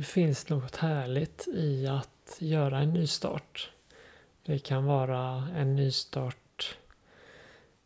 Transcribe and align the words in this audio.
Det 0.00 0.06
finns 0.06 0.48
något 0.48 0.76
härligt 0.76 1.48
i 1.48 1.86
att 1.86 2.36
göra 2.38 2.78
en 2.78 2.92
nystart. 2.92 3.70
Det 4.42 4.58
kan 4.58 4.84
vara 4.84 5.48
en 5.56 5.76
nystart 5.76 6.78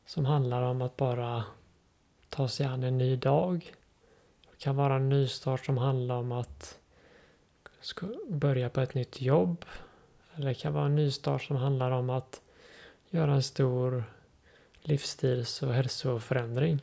som 0.07 0.25
handlar 0.25 0.63
om 0.63 0.83
att 0.83 0.97
bara 0.97 1.45
ta 2.29 2.49
sig 2.49 2.67
an 2.67 2.83
en 2.83 2.99
ny 2.99 3.17
dag. 3.17 3.75
Det 4.51 4.59
kan 4.59 4.77
vara 4.77 4.97
en 4.97 5.09
nystart 5.09 5.67
som 5.67 5.79
handlar 5.79 6.15
om 6.15 6.33
att 6.33 6.79
börja 8.29 8.71
på 8.71 8.81
ett 8.81 8.95
nytt 8.95 9.21
jobb. 9.21 9.65
Eller 10.35 10.47
det 10.47 10.55
kan 10.55 10.73
vara 10.73 10.87
en 10.87 10.97
nystart 10.97 11.43
som 11.43 11.57
handlar 11.57 11.91
om 11.91 12.11
att 12.11 12.41
göra 13.11 13.35
en 13.35 13.43
stor 13.43 14.05
livsstils 14.81 15.63
och 15.63 15.75
hälsoförändring. 15.75 16.81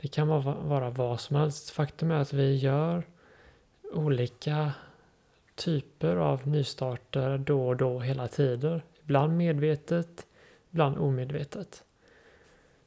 Det 0.00 0.08
kan 0.08 0.28
vara, 0.28 0.54
vara 0.54 0.90
vad 0.90 1.20
som 1.20 1.36
helst. 1.36 1.70
Faktum 1.70 2.10
är 2.10 2.20
att 2.20 2.32
vi 2.32 2.56
gör 2.56 3.04
olika 3.92 4.72
typer 5.54 6.16
av 6.16 6.48
nystarter 6.48 7.38
då 7.38 7.68
och 7.68 7.76
då 7.76 8.00
hela 8.00 8.28
tiden. 8.28 8.82
Ibland 9.02 9.36
medvetet, 9.36 10.26
ibland 10.70 10.98
omedvetet. 10.98 11.84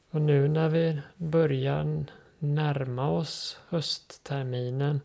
Och 0.09 0.21
nu 0.21 0.47
när 0.47 0.69
vi 0.69 1.01
börjar 1.17 2.05
närma 2.39 3.09
oss 3.09 3.59
höstterminen 3.69 5.01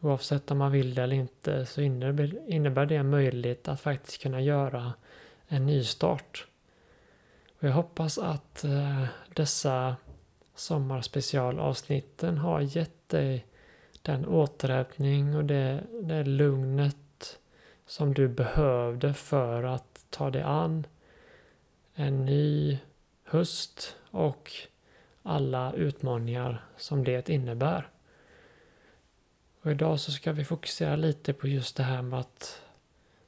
oavsett 0.00 0.50
om 0.50 0.58
man 0.58 0.72
vill 0.72 0.94
det 0.94 1.02
eller 1.02 1.16
inte 1.16 1.66
så 1.66 1.80
innebär 1.80 2.86
det 2.86 2.96
en 2.96 3.10
möjlighet 3.10 3.68
att 3.68 3.80
faktiskt 3.80 4.22
kunna 4.22 4.40
göra 4.40 4.92
en 5.48 5.66
nystart. 5.66 6.46
Och 7.58 7.68
jag 7.68 7.72
hoppas 7.72 8.18
att 8.18 8.64
eh, 8.64 9.04
dessa 9.34 9.96
sommarspecialavsnitten 10.54 12.38
har 12.38 12.60
gett 12.60 13.08
dig 13.08 13.46
den 14.08 14.26
återhämtning 14.26 15.36
och 15.36 15.44
det, 15.44 15.84
det 16.02 16.24
lugnet 16.24 17.38
som 17.86 18.14
du 18.14 18.28
behövde 18.28 19.14
för 19.14 19.62
att 19.62 20.06
ta 20.10 20.30
dig 20.30 20.42
an 20.42 20.86
en 21.94 22.24
ny 22.24 22.78
höst 23.24 23.96
och 24.10 24.52
alla 25.22 25.72
utmaningar 25.72 26.64
som 26.76 27.04
det 27.04 27.28
innebär. 27.28 27.88
Och 29.62 29.70
idag 29.70 30.00
så 30.00 30.12
ska 30.12 30.32
vi 30.32 30.44
fokusera 30.44 30.96
lite 30.96 31.32
på 31.32 31.48
just 31.48 31.76
det 31.76 31.82
här 31.82 32.02
med 32.02 32.20
att 32.20 32.62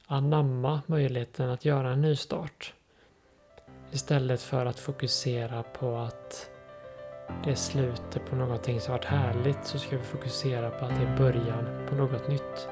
anamma 0.05 0.81
möjligheten 0.85 1.49
att 1.49 1.65
göra 1.65 1.91
en 1.91 2.01
nystart. 2.01 2.73
Istället 3.91 4.41
för 4.41 4.65
att 4.65 4.79
fokusera 4.79 5.63
på 5.63 5.97
att 5.97 6.49
det 7.43 7.51
är 7.51 7.55
slutet 7.55 8.29
på 8.29 8.35
någonting 8.35 8.81
som 8.81 8.91
varit 8.91 9.05
härligt 9.05 9.65
så 9.65 9.79
ska 9.79 9.97
vi 9.97 10.03
fokusera 10.03 10.69
på 10.69 10.85
att 10.85 10.95
det 10.95 11.05
är 11.05 11.17
början 11.17 11.87
på 11.89 11.95
något 11.95 12.27
nytt. 12.27 12.67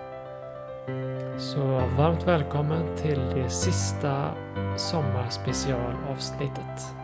Så 1.37 1.61
varmt 1.97 2.27
välkommen 2.27 2.97
till 2.97 3.19
det 3.19 3.49
sista 3.49 4.31
sommarspecialavsnittet. 4.77 6.98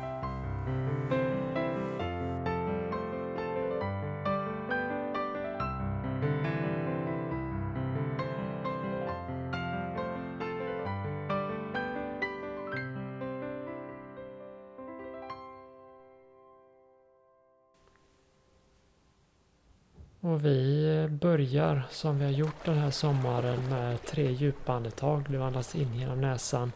Börjar 21.35 21.83
som 21.89 22.19
vi 22.19 22.25
har 22.25 22.31
gjort 22.31 22.65
den 22.65 22.77
här 22.77 22.91
sommaren 22.91 23.69
med 23.69 24.05
tre 24.05 24.31
djupa 24.31 24.73
andetag. 24.73 25.25
Du 25.29 25.43
andas 25.43 25.75
in 25.75 25.95
genom 25.95 26.21
näsan 26.21 26.71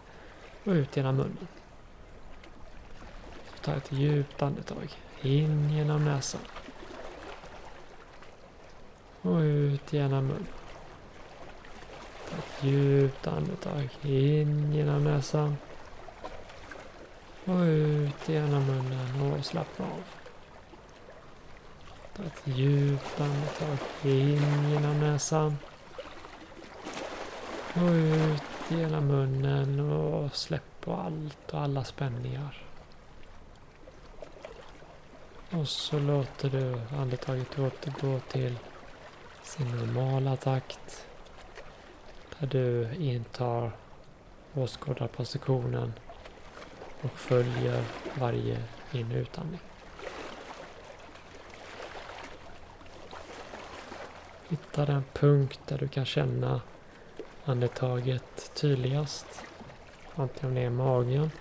och 0.63 0.71
ut 0.71 0.97
genom 0.97 1.15
munnen. 1.15 1.47
Så 3.49 3.63
ta 3.63 3.73
ett 3.73 3.91
djupt 3.91 4.41
andetag. 4.41 4.89
In 5.21 5.69
genom 5.69 6.05
näsan. 6.05 6.41
Och 9.21 9.39
ut 9.39 9.93
genom 9.93 10.25
munnen. 10.27 10.47
Ta 12.29 12.37
ett 12.37 12.63
djupt 12.63 13.27
andetag. 13.27 13.89
In 14.01 14.73
genom 14.73 15.03
näsan. 15.03 15.57
Och 17.45 17.61
ut 17.61 18.29
genom 18.29 18.65
munnen 18.65 19.31
och 19.31 19.45
slappna 19.45 19.85
av. 19.85 20.28
Ett 22.25 22.41
djupt 22.43 23.21
andetag 23.21 23.77
in 24.03 24.69
genom 24.69 24.99
näsan. 24.99 25.57
Och 27.73 27.91
ut 27.91 28.43
genom 28.69 29.07
munnen 29.07 29.79
och 29.79 30.35
släpp 30.35 30.81
på 30.81 30.93
allt 30.93 31.53
och 31.53 31.61
alla 31.61 31.83
spänningar. 31.83 32.63
Och 35.51 35.67
så 35.67 35.99
låter 35.99 36.49
du 36.49 36.81
andetaget 36.97 37.59
återgå 37.59 38.19
till 38.19 38.59
sin 39.43 39.67
normala 39.67 40.35
takt. 40.35 41.05
Där 42.39 42.47
du 42.47 42.95
intar 42.95 43.71
åskådarpositionen 44.53 45.93
och 47.01 47.11
följer 47.11 47.83
varje 48.19 48.63
in 48.91 49.11
och 49.11 49.17
utandning. 49.17 49.59
Hitta 54.49 54.85
den 54.85 55.03
punkt 55.13 55.59
där 55.67 55.77
du 55.77 55.87
kan 55.87 56.05
känna 56.05 56.61
andetaget 57.45 58.51
tydligast. 58.53 59.25
Antingen 60.15 60.47
om 60.47 60.55
det 60.55 60.61
är 60.61 60.69
magen 60.69 61.31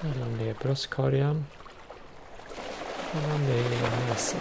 eller 0.00 0.26
om 0.26 0.38
det 0.38 0.48
är 0.48 0.54
bröstkorgen 0.54 1.46
eller 3.12 3.34
om 3.34 3.46
det 3.46 3.52
är 3.52 4.08
näsan. 4.08 4.40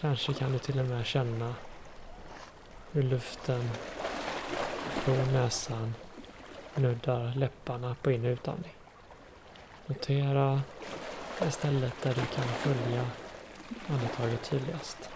Kanske 0.00 0.34
kan 0.34 0.52
du 0.52 0.58
till 0.58 0.78
och 0.78 0.86
med 0.86 1.06
känna 1.06 1.54
hur 2.92 3.02
luften 3.02 3.70
från 4.90 5.32
näsan 5.32 5.94
nuddar 6.74 7.32
läpparna 7.36 7.96
på 8.02 8.10
in 8.10 8.24
och 8.24 8.30
utandning. 8.30 8.74
Notera 9.86 10.62
istället 11.46 12.02
där 12.02 12.14
du 12.14 12.26
kan 12.34 12.44
följa 12.44 13.06
andetaget 13.88 14.42
tydligast. 14.50 15.13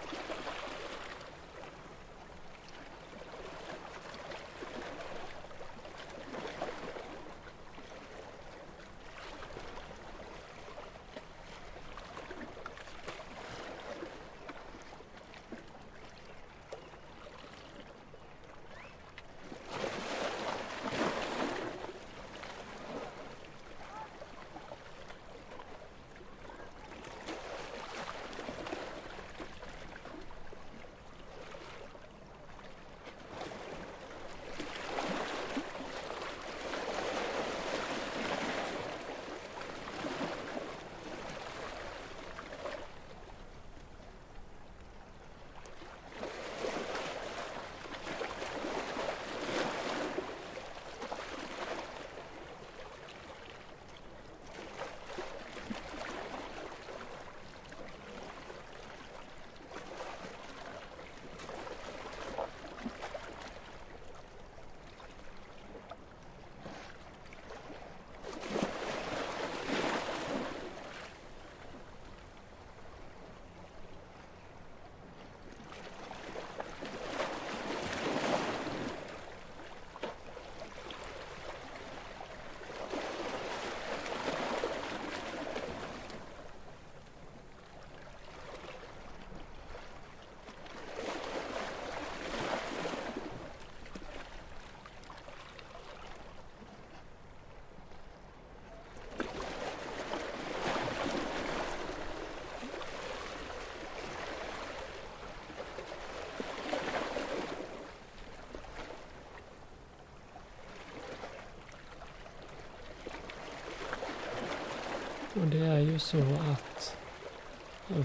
Och 115.41 115.47
det 115.47 115.65
är 115.65 115.79
ju 115.79 115.99
så 115.99 116.17
att 116.17 116.97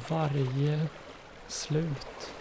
varje 0.09 0.87
slut 1.49 2.33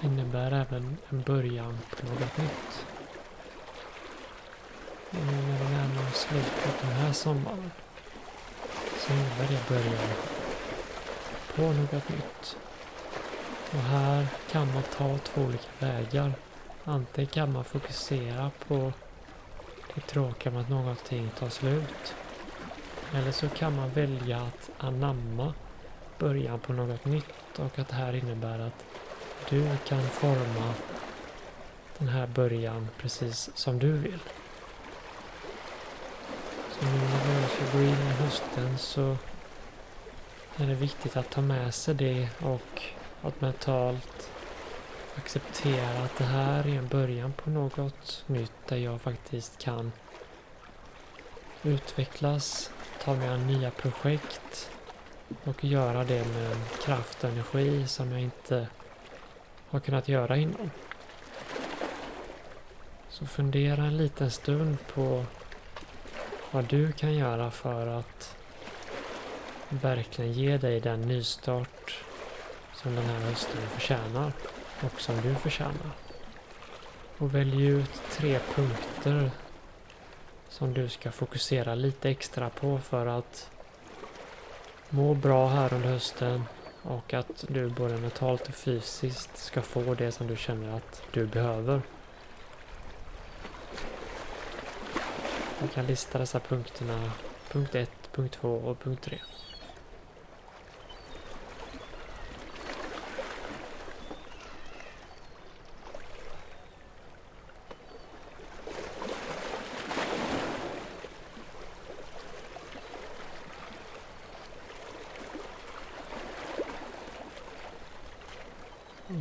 innebär 0.00 0.52
även 0.52 0.96
en 1.10 1.22
början 1.22 1.78
på 1.90 2.06
något 2.06 2.38
nytt. 2.38 2.86
Och 5.10 5.26
nu 5.26 5.32
när 5.32 5.58
vi 5.58 5.74
närmar 5.74 6.10
oss 6.10 6.26
slutet 6.28 6.80
den 6.80 6.90
här 6.90 7.12
sommaren 7.12 7.70
så 8.98 9.12
innebär 9.12 9.48
det 9.48 9.68
början 9.68 10.08
på 11.54 11.62
något 11.62 12.08
nytt. 12.08 12.56
Och 13.72 13.82
här 13.82 14.26
kan 14.50 14.74
man 14.74 14.82
ta 14.82 15.18
två 15.18 15.40
olika 15.40 15.68
vägar. 15.78 16.32
Antingen 16.84 17.30
kan 17.30 17.52
man 17.52 17.64
fokusera 17.64 18.50
på 18.68 18.92
det 19.94 20.00
tråkiga 20.00 20.52
med 20.52 20.60
att 20.60 20.68
någonting 20.68 21.30
tar 21.38 21.48
slut. 21.48 22.14
Eller 23.14 23.32
så 23.32 23.48
kan 23.50 23.74
man 23.74 23.90
välja 23.90 24.42
att 24.42 24.70
anamma 24.76 25.54
början 26.18 26.60
på 26.60 26.72
något 26.72 27.04
nytt 27.04 27.58
och 27.58 27.78
att 27.78 27.88
det 27.88 27.94
här 27.94 28.12
innebär 28.12 28.58
att 28.58 28.84
du 29.38 29.78
kan 29.78 30.10
forma 30.10 30.76
den 31.98 32.08
här 32.08 32.26
början 32.26 32.90
precis 32.98 33.56
som 33.56 33.78
du 33.78 33.92
vill. 33.92 34.28
Så 36.68 36.84
nu 36.84 37.08
när 37.08 37.20
vi 37.20 37.48
ska 37.48 37.64
gå 37.64 37.82
in 37.82 38.06
i 38.06 38.12
hösten 38.12 38.78
så 38.78 39.18
är 40.56 40.66
det 40.66 40.74
viktigt 40.74 41.16
att 41.16 41.30
ta 41.30 41.40
med 41.42 41.74
sig 41.74 41.94
det 41.94 42.30
och 42.38 42.82
att 43.20 43.40
mentalt 43.40 44.32
acceptera 45.14 46.04
att 46.04 46.16
det 46.16 46.24
här 46.24 46.66
är 46.66 46.78
en 46.78 46.88
början 46.88 47.32
på 47.32 47.50
något 47.50 48.24
nytt 48.26 48.66
där 48.66 48.76
jag 48.76 49.02
faktiskt 49.02 49.58
kan 49.58 49.92
utvecklas, 51.62 52.70
ta 53.04 53.14
med 53.14 53.46
nya 53.46 53.70
projekt 53.70 54.70
och 55.44 55.64
göra 55.64 56.04
det 56.04 56.24
med 56.24 56.50
en 56.52 56.64
kraft 56.84 57.24
och 57.24 57.30
energi 57.30 57.86
som 57.86 58.12
jag 58.12 58.20
inte 58.20 58.68
har 59.68 59.80
kunnat 59.80 60.08
göra 60.08 60.36
innan. 60.36 60.70
Så 63.08 63.26
fundera 63.26 63.84
en 63.84 63.96
liten 63.96 64.30
stund 64.30 64.76
på 64.94 65.24
vad 66.50 66.64
du 66.64 66.92
kan 66.92 67.14
göra 67.14 67.50
för 67.50 67.86
att 67.86 68.36
verkligen 69.68 70.32
ge 70.32 70.56
dig 70.56 70.80
den 70.80 71.00
nystart 71.00 72.04
som 72.74 72.94
den 72.94 73.04
här 73.04 73.20
hösten 73.20 73.68
förtjänar 73.68 74.32
och 74.80 75.00
som 75.00 75.20
du 75.20 75.34
förtjänar. 75.34 75.90
Och 77.18 77.34
välj 77.34 77.66
ut 77.66 78.02
tre 78.10 78.38
punkter 78.54 79.30
som 80.54 80.74
du 80.74 80.88
ska 80.88 81.12
fokusera 81.12 81.74
lite 81.74 82.10
extra 82.10 82.50
på 82.50 82.78
för 82.78 83.06
att 83.06 83.50
må 84.90 85.14
bra 85.14 85.48
här 85.48 85.74
under 85.74 85.88
hösten 85.88 86.44
och 86.82 87.14
att 87.14 87.44
du 87.48 87.68
både 87.68 87.96
mentalt 87.96 88.48
och 88.48 88.54
fysiskt 88.54 89.36
ska 89.36 89.62
få 89.62 89.94
det 89.94 90.12
som 90.12 90.26
du 90.26 90.36
känner 90.36 90.76
att 90.76 91.02
du 91.12 91.26
behöver. 91.26 91.82
Du 95.60 95.68
kan 95.68 95.86
lista 95.86 96.18
dessa 96.18 96.40
punkterna, 96.40 97.10
punkt 97.48 97.74
1, 97.74 97.90
punkt 98.12 98.38
2 98.40 98.54
och 98.54 98.80
punkt 98.80 99.02
3. 99.04 99.18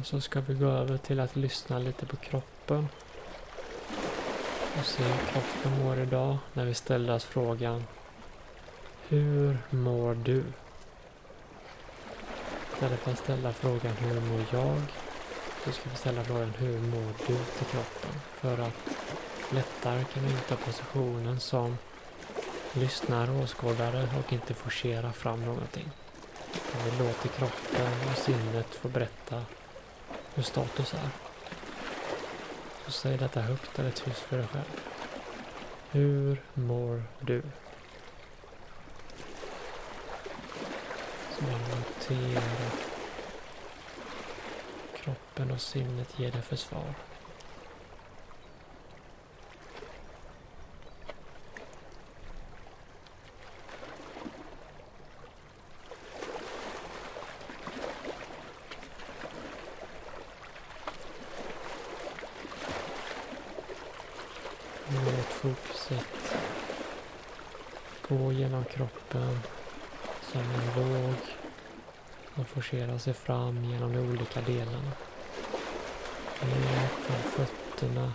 Och 0.03 0.07
så 0.07 0.21
ska 0.21 0.41
vi 0.41 0.53
gå 0.53 0.65
över 0.65 0.97
till 0.97 1.19
att 1.19 1.35
lyssna 1.35 1.79
lite 1.79 2.05
på 2.05 2.15
kroppen. 2.15 2.87
Och 4.79 4.85
se 4.85 5.03
hur 5.03 5.31
kroppen 5.31 5.83
mår 5.83 5.99
idag 5.99 6.37
när 6.53 6.65
vi 6.65 6.73
ställer 6.73 7.13
oss 7.13 7.23
frågan 7.23 7.83
Hur 9.07 9.57
mår 9.69 10.13
du? 10.13 10.43
Istället 12.73 12.99
för 12.99 13.11
att 13.11 13.19
ställa 13.19 13.53
frågan 13.53 13.91
Hur 13.91 14.21
mår 14.21 14.45
jag? 14.51 14.81
Så 15.63 15.71
ska 15.71 15.89
vi 15.89 15.95
ställa 15.95 16.23
frågan 16.23 16.53
Hur 16.57 16.79
mår 16.79 17.13
du 17.27 17.35
till 17.57 17.67
kroppen? 17.71 18.11
För 18.33 18.59
att 18.59 18.95
lättare 19.53 20.03
kunna 20.03 20.27
inta 20.27 20.55
positionen 20.55 21.39
som 21.39 21.77
lyssnare 22.73 23.31
och 23.31 23.43
åskådare 23.43 24.09
och 24.19 24.33
inte 24.33 24.53
forcera 24.53 25.13
fram 25.13 25.45
någonting. 25.45 25.91
Vi 26.85 27.03
låter 27.03 27.29
kroppen 27.29 27.91
och 28.11 28.17
sinnet 28.17 28.75
få 28.75 28.87
berätta 28.87 29.41
hur 30.35 30.43
status 30.43 30.93
är. 30.93 31.09
Så 32.85 32.91
säg 32.91 33.17
detta 33.17 33.41
högt 33.41 33.79
eller 33.79 33.91
tyst 33.91 34.19
för 34.19 34.37
dig 34.37 34.47
själv. 34.47 34.79
Hur 35.91 36.41
mår 36.53 37.03
du? 37.19 37.41
Så 41.31 41.43
man 41.43 41.83
kroppen 45.03 45.51
och 45.51 45.61
sinnet 45.61 46.19
ger 46.19 46.31
dig 46.31 46.41
för 46.41 46.55
Fortsätt. 65.43 66.05
Fokuset 66.05 66.35
gå 68.09 68.31
genom 68.31 68.65
kroppen 68.65 69.39
som 70.21 70.41
en 70.41 70.69
våg 70.75 71.15
och 72.35 72.47
forcera 72.47 72.99
sig 72.99 73.13
fram 73.13 73.63
genom 73.63 73.93
de 73.93 73.99
olika 73.99 74.41
delarna. 74.41 74.91
Ner 76.41 76.87
från 76.87 77.45
fötterna, 77.45 78.13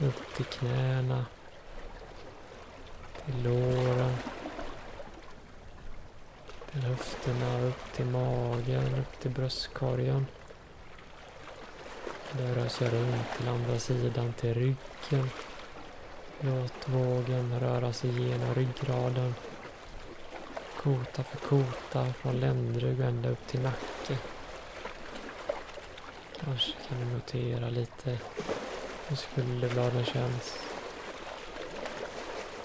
upp 0.00 0.34
till 0.36 0.44
knäna, 0.44 1.26
till 3.24 3.42
låren, 3.42 4.14
till 6.72 6.82
höfterna, 6.82 7.60
upp 7.60 7.92
till 7.92 8.06
magen, 8.06 8.94
upp 8.94 9.20
till 9.20 9.30
bröstkorgen. 9.30 10.26
Det 12.32 12.54
rör 12.54 12.68
sig 12.68 12.90
runt 12.90 13.36
till 13.36 13.48
andra 13.48 13.78
sidan 13.78 14.32
till 14.32 14.54
ryggen. 14.54 15.30
Låt 16.44 16.88
vågen 16.88 17.60
röra 17.60 17.92
sig 17.92 18.10
genom 18.10 18.54
ryggraden. 18.54 19.34
Kota 20.76 21.24
för 21.24 21.38
kota 21.38 22.14
från 22.22 22.40
ländrygg 22.40 23.00
ända 23.00 23.28
upp 23.30 23.46
till 23.46 23.60
nacke. 23.60 24.18
Kanske 26.40 26.88
kan 26.88 26.98
du 26.98 27.04
notera 27.04 27.70
lite 27.70 28.18
hur 29.06 29.16
skulderbladen 29.16 30.04
känns. 30.04 30.68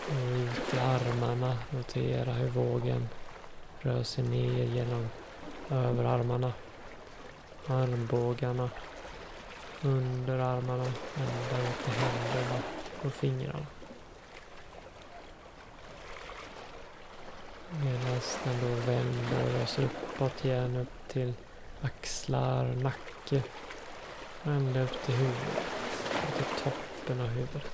Och 0.10 0.27
ut 0.27 0.74
i 0.74 0.77
armarna. 0.77 1.57
Notera 1.69 2.34
hur 2.34 2.50
vågen 2.50 3.10
rör 3.79 4.03
sig 4.03 4.24
ner 4.24 4.65
genom 4.65 5.10
överarmarna. 5.69 6.53
Armbågarna 7.67 8.69
under 9.81 10.39
armarna, 10.39 10.93
ända 11.15 11.60
ut 11.60 11.81
till 11.84 11.93
händerna 11.93 12.62
och 13.06 13.13
fingrarna. 13.13 13.66
Medan 17.84 18.22
den 18.44 18.62
då 18.62 18.92
vänder 18.92 19.63
oss 19.63 19.80
uppåt 19.80 20.46
igen 20.46 20.75
upp 20.75 21.08
till 21.08 21.34
axlar, 21.82 22.66
nacke 22.66 23.44
och 24.44 24.51
ända 24.51 24.84
upp 24.84 25.06
till 25.06 25.16
huvudet. 25.16 25.63
Till 26.36 26.63
toppen 26.63 27.22
av 27.22 27.27
huvudet. 27.27 27.72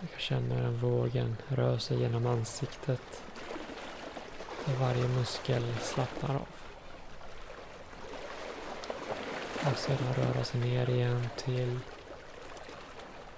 Jag 0.00 0.10
kan 0.10 0.20
känna 0.20 0.54
hur 0.54 0.62
den 0.62 0.78
vågen 0.78 1.36
rör 1.48 1.78
sig 1.78 2.00
genom 2.00 2.26
ansiktet. 2.26 3.22
Där 4.64 4.74
varje 4.74 5.08
muskel 5.08 5.74
slappnar 5.80 6.34
av. 6.34 6.46
Och 9.72 9.78
sedan 9.78 10.14
röra 10.16 10.44
sig 10.44 10.60
ner 10.60 10.90
igen 10.90 11.28
till 11.36 11.78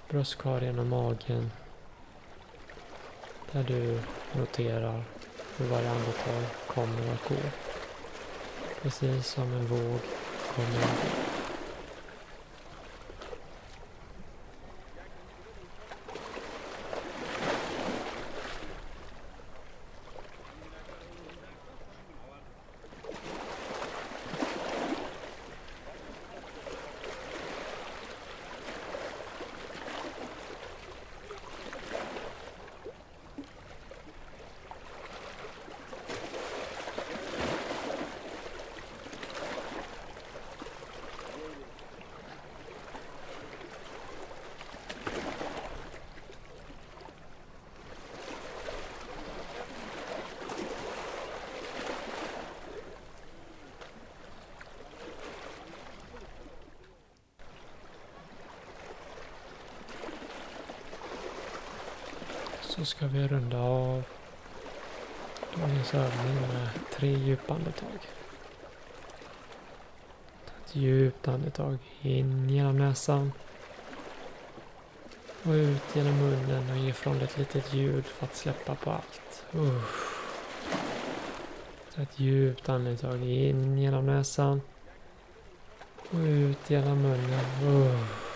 bröstkorgen 0.09 0.79
och 0.79 0.85
magen. 0.85 1.51
Där 3.51 3.63
du 3.63 3.99
noterar 4.39 5.03
hur 5.57 5.65
varje 5.65 5.89
andetag 5.89 6.43
kommer 6.67 7.13
att 7.13 7.29
gå. 7.29 7.35
Precis 8.81 9.27
som 9.27 9.53
en 9.53 9.67
våg 9.67 9.99
kommer 10.55 10.77
att 10.77 11.01
gå. 11.01 11.26
Så 62.77 62.85
ska 62.85 63.07
vi 63.07 63.27
runda 63.27 63.59
av 63.59 64.03
dagens 65.55 65.93
övning 65.93 66.35
med 66.41 66.69
tre 66.93 67.09
djupa 67.09 67.53
andetag. 67.53 67.99
Ta 70.45 70.51
ett 70.65 70.75
djupt 70.75 71.27
andetag 71.27 71.77
in 72.01 72.49
genom 72.49 72.77
näsan 72.77 73.31
och 75.43 75.51
ut 75.51 75.95
genom 75.95 76.17
munnen 76.17 76.71
och 76.71 76.77
ge 76.77 76.89
ifrån 76.89 77.21
ett 77.21 77.37
litet 77.37 77.73
ljud 77.73 78.05
för 78.05 78.25
att 78.25 78.35
släppa 78.35 78.75
på 78.75 78.91
allt. 78.91 79.45
Uh. 79.55 79.81
Ta 81.95 82.01
ett 82.01 82.19
djupt 82.19 82.69
andetag 82.69 83.23
in 83.23 83.77
genom 83.77 84.05
näsan 84.05 84.61
och 86.11 86.19
ut 86.19 86.69
genom 86.69 87.01
munnen. 87.01 87.45
Uh. 87.63 88.26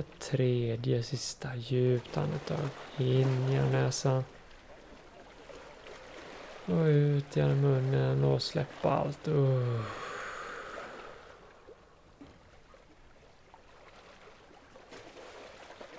Ett 0.00 0.18
tredje, 0.18 1.02
sista 1.02 1.56
djupt 1.56 2.16
andetag 2.16 2.68
in 2.98 3.48
genom 3.50 3.72
näsan. 3.72 4.24
Och 6.64 6.84
ut 6.84 7.36
genom 7.36 7.60
munnen 7.60 8.24
och 8.24 8.42
släppa 8.42 8.90
allt. 8.90 9.28
Uh. 9.28 9.84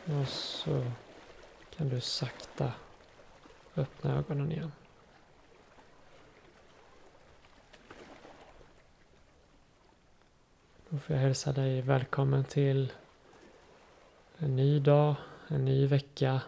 Och 0.06 0.28
så 0.28 0.86
kan 1.78 1.90
du 1.90 2.02
sakta 2.02 2.74
öppna 3.76 4.18
ögonen 4.18 4.52
igen. 4.52 4.72
Då 10.90 10.98
får 10.98 11.16
jag 11.16 11.24
hälsa 11.24 11.52
dig 11.52 11.82
välkommen 11.82 12.44
till 12.44 12.92
en 14.44 14.56
ny 14.56 14.80
dag, 14.80 15.16
en 15.48 15.66
ny 15.66 15.88
vecka, 15.88 16.42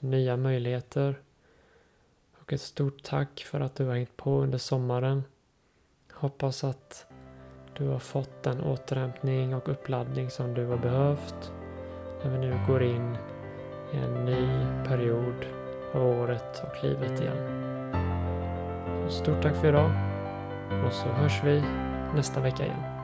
nya 0.00 0.36
möjligheter. 0.36 1.20
Och 2.40 2.52
ett 2.52 2.60
stort 2.60 3.02
tack 3.02 3.40
för 3.40 3.60
att 3.60 3.74
du 3.76 3.84
har 3.84 3.94
hängt 3.94 4.16
på 4.16 4.40
under 4.40 4.58
sommaren. 4.58 5.22
Hoppas 6.12 6.64
att 6.64 7.06
du 7.76 7.88
har 7.88 7.98
fått 7.98 8.42
den 8.42 8.60
återhämtning 8.60 9.54
och 9.54 9.68
uppladdning 9.68 10.30
som 10.30 10.54
du 10.54 10.66
har 10.66 10.76
behövt 10.76 11.52
när 12.24 12.30
vi 12.30 12.38
nu 12.38 12.58
går 12.66 12.82
in 12.82 13.16
i 13.92 13.96
en 13.96 14.24
ny 14.24 14.66
period 14.88 15.46
av 15.94 16.02
året 16.02 16.62
och 16.62 16.84
livet 16.84 17.20
igen. 17.20 17.62
Så 19.08 19.10
stort 19.10 19.42
tack 19.42 19.56
för 19.56 19.68
idag 19.68 19.90
och 20.86 20.92
så 20.92 21.08
hörs 21.08 21.44
vi 21.44 21.60
nästa 22.14 22.40
vecka 22.40 22.64
igen. 22.64 22.95